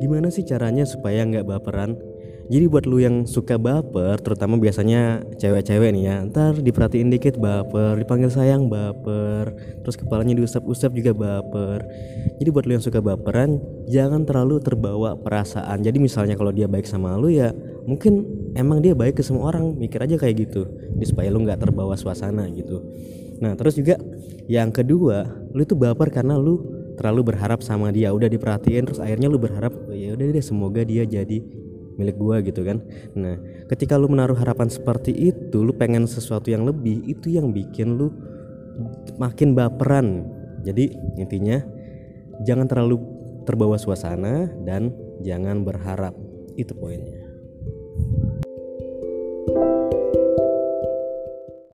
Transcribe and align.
gimana 0.00 0.32
sih 0.32 0.42
caranya 0.42 0.88
supaya 0.88 1.22
nggak 1.22 1.46
baperan 1.46 1.94
jadi 2.50 2.66
buat 2.66 2.82
lu 2.82 2.98
yang 2.98 3.30
suka 3.30 3.62
baper, 3.62 4.18
terutama 4.18 4.58
biasanya 4.58 5.22
cewek-cewek 5.38 5.94
nih 5.94 6.02
ya, 6.10 6.16
ntar 6.26 6.58
diperhatiin 6.58 7.06
dikit 7.06 7.38
baper, 7.38 7.94
dipanggil 7.94 8.26
sayang 8.26 8.66
baper, 8.66 9.54
terus 9.86 9.94
kepalanya 9.94 10.34
diusap-usap 10.34 10.90
juga 10.90 11.14
baper. 11.14 11.86
Jadi 12.42 12.48
buat 12.50 12.66
lu 12.66 12.74
yang 12.74 12.82
suka 12.82 12.98
baperan, 12.98 13.62
jangan 13.86 14.26
terlalu 14.26 14.58
terbawa 14.58 15.14
perasaan. 15.14 15.78
Jadi 15.78 16.02
misalnya 16.02 16.34
kalau 16.34 16.50
dia 16.50 16.66
baik 16.66 16.90
sama 16.90 17.14
lu 17.14 17.30
ya, 17.30 17.54
mungkin 17.86 18.26
emang 18.58 18.82
dia 18.82 18.98
baik 18.98 19.14
ke 19.14 19.22
semua 19.22 19.54
orang, 19.54 19.78
mikir 19.78 20.02
aja 20.02 20.18
kayak 20.18 20.50
gitu, 20.50 20.66
Jadi 20.98 21.06
supaya 21.06 21.30
lu 21.30 21.46
nggak 21.46 21.62
terbawa 21.62 21.94
suasana 21.94 22.50
gitu. 22.50 22.82
Nah 23.38 23.54
terus 23.54 23.78
juga 23.78 23.94
yang 24.50 24.74
kedua, 24.74 25.22
lu 25.54 25.62
itu 25.62 25.78
baper 25.78 26.10
karena 26.10 26.34
lu 26.34 26.79
terlalu 27.00 27.32
berharap 27.32 27.64
sama 27.64 27.88
dia, 27.88 28.12
udah 28.12 28.28
diperhatiin, 28.28 28.84
terus 28.84 29.00
akhirnya 29.00 29.32
lu 29.32 29.40
berharap 29.40 29.72
"Oh, 29.88 29.96
ya 29.96 30.12
udah 30.12 30.36
deh 30.36 30.44
semoga 30.44 30.84
dia 30.84 31.08
jadi 31.08 31.40
milik 31.96 32.16
gua 32.20 32.44
gitu 32.44 32.60
kan. 32.60 32.84
Nah, 33.16 33.40
ketika 33.72 33.96
lu 33.96 34.12
menaruh 34.12 34.36
harapan 34.36 34.68
seperti 34.68 35.16
itu, 35.16 35.64
lu 35.64 35.72
pengen 35.72 36.04
sesuatu 36.04 36.52
yang 36.52 36.68
lebih, 36.68 37.00
itu 37.08 37.32
yang 37.32 37.56
bikin 37.56 37.96
lu 37.96 38.12
makin 39.16 39.56
baperan. 39.56 40.28
Jadi 40.60 40.92
intinya 41.16 41.60
jangan 42.44 42.68
terlalu 42.68 43.00
terbawa 43.48 43.80
suasana 43.80 44.48
dan 44.64 44.92
jangan 45.24 45.64
berharap. 45.64 46.12
Itu 46.56 46.76
poinnya. 46.76 47.19